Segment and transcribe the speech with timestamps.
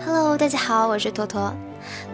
[0.00, 1.52] hello 大家好我是坨坨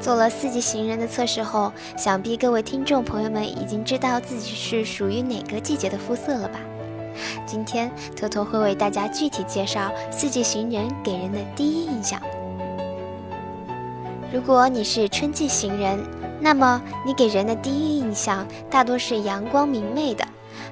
[0.01, 6.61] 做了四季行人的测试后，想必各位听众朋友们已经知道自己是属于哪个季节的肤色了吧？
[7.45, 12.21] 今天坨坨会为大家具体介绍四季行人给人的第一印象。
[14.33, 15.99] 如果你是春季行人，
[16.41, 20.25] 那么你给人的第一印象大多是阳光明媚的，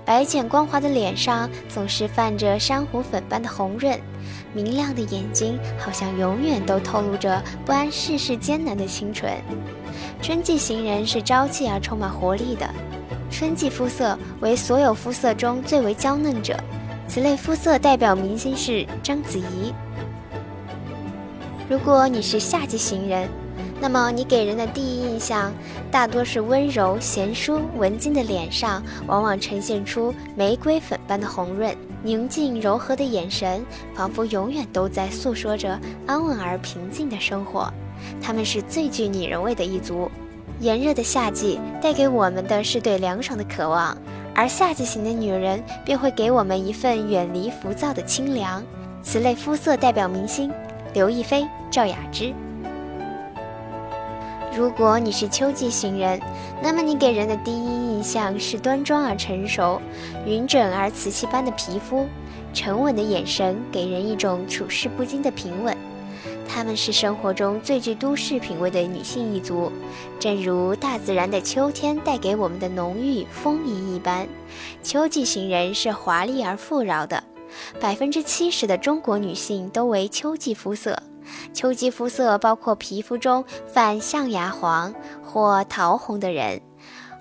[0.08, 4.00] 白浅光滑的脸上总是泛着珊瑚粉般的红润。
[4.54, 9.30] 明亮的眼睛好像永远都透露着不谙世事艰难的清纯。
[10.22, 12.66] 春季行人是朝气而充满活力的，
[13.30, 16.58] 春季肤色为所有肤色中最为娇嫩者，
[17.06, 19.74] 此类肤色代表明星是章子怡。
[21.68, 23.28] 如果你是夏季行人，
[23.80, 25.52] 那么你给人的第一印象
[25.90, 31.74] 大多是温柔贤淑、文静的脸上，往往呈现出玫瑰粉般的红润。
[32.02, 37.72] 宁静柔和的眼神，仿佛永远都在诉说着安稳而平静的生活。
[38.20, 40.10] 他们是最具女人味的一族。
[40.60, 43.96] 炎热的夏季带给我们的是对凉爽的渴望，
[44.34, 48.62] 而夏季型的女人便会给我们一份远离浮躁的清凉。
[49.02, 50.52] 此类肤色代表明星
[50.94, 52.34] 刘亦菲、赵雅芝。
[54.56, 56.20] 如果你是秋季型人，
[56.62, 59.80] 那么你给人的第一印象是端庄而成熟、
[60.26, 62.06] 匀整而瓷器般的皮肤，
[62.52, 65.76] 沉稳的眼神给人一种处事不惊的平稳。
[66.48, 69.70] 她们是生活中最具都市品味的女性一族，
[70.18, 74.26] 正如大自然的秋天带给我们的浓郁丰盈一般。
[74.82, 77.22] 秋季型人是华丽而富饶的，
[77.78, 81.00] 百分之七十的中国女性都为秋季肤色。
[81.52, 86.60] 秋季肤色包括皮肤中泛象牙黄或桃红的人，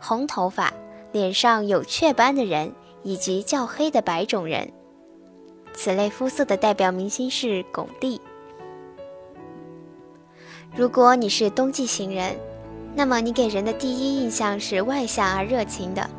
[0.02, 0.74] 红头发、
[1.12, 2.74] 脸上有雀斑的人，
[3.04, 4.72] 以及较黑的白种人。
[5.74, 8.20] 此类肤色的代表明星是巩俐。
[10.76, 12.36] 如果你是冬季型人，
[12.96, 16.10] 那么你给人的第一印象是外向而热情的，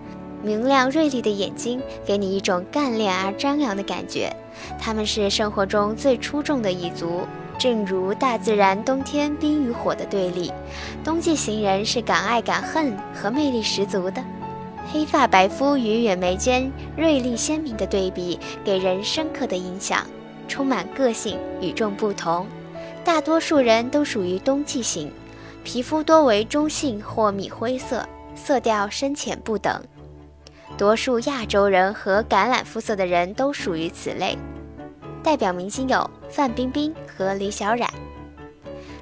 [0.42, 4.32] 明亮锐利的眼睛给你一种干练而张扬的感觉。
[4.78, 7.22] 他们是生活中最出众的一族。
[7.58, 10.52] 正如大自然冬天冰与火的对立，
[11.02, 14.22] 冬季行人是敢爱敢恨和魅力十足的。
[14.90, 20.06] 黑发白肤与远眉间锐利鲜明的对比，给人深刻的印象，
[20.46, 22.46] 充满个性，与众不同。
[23.04, 25.10] 大多数人都属于冬季型，
[25.64, 29.82] 皮肤多为中性或米灰色，色调深浅不等。
[30.76, 34.38] 多数亚洲人和橄榄肤色的人都属于此类。
[35.22, 37.88] 代表明星有范冰冰和李小冉。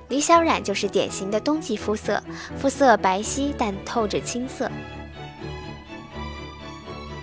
[0.08, 2.22] 李小冉就是典型的冬季肤色，
[2.56, 4.70] 肤色白皙但透着青涩。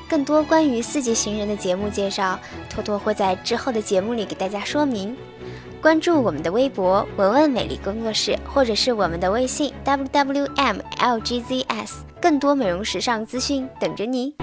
[0.10, 2.38] 更多关于四季行人的节目介绍，
[2.70, 5.16] 托托会在之后的节目里给大家说明。
[5.82, 10.84] 关注我们的微博“文文美丽工作室”，或者是我们的微信 “wwmlgzs”，
[12.22, 14.34] 更多美容时尚资讯等着你。